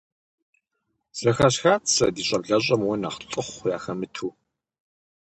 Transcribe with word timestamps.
Зыхэсхат 1.19 1.83
сэ 1.93 2.05
ди 2.13 2.23
щӀэблэщӀэм 2.27 2.81
уэ 2.87 2.95
нэхъ 3.01 3.19
лӀыхъу 3.29 3.67
яхэмыту. 3.75 4.31